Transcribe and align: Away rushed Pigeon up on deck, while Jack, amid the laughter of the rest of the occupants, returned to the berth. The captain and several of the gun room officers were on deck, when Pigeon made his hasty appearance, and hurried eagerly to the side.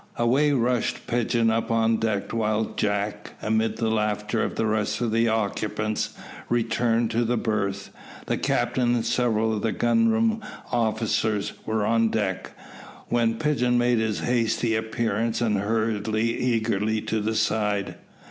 Away 0.17 0.51
rushed 0.51 1.05
Pigeon 1.05 1.51
up 1.51 1.69
on 1.69 1.97
deck, 1.97 2.33
while 2.33 2.73
Jack, 2.75 3.33
amid 3.39 3.77
the 3.77 3.91
laughter 3.91 4.41
of 4.41 4.55
the 4.55 4.65
rest 4.65 4.99
of 4.99 5.11
the 5.11 5.27
occupants, 5.27 6.17
returned 6.49 7.11
to 7.11 7.23
the 7.23 7.37
berth. 7.37 7.91
The 8.25 8.39
captain 8.39 8.95
and 8.95 9.05
several 9.05 9.53
of 9.55 9.61
the 9.61 9.71
gun 9.71 10.09
room 10.09 10.41
officers 10.71 11.53
were 11.67 11.85
on 11.85 12.09
deck, 12.09 12.51
when 13.09 13.37
Pigeon 13.37 13.77
made 13.77 13.99
his 13.99 14.21
hasty 14.21 14.73
appearance, 14.75 15.39
and 15.39 15.57
hurried 15.59 16.07
eagerly 16.07 16.99
to 17.01 17.19
the 17.21 17.35
side. 17.35 17.93